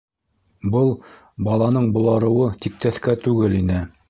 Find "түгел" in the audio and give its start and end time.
3.29-3.59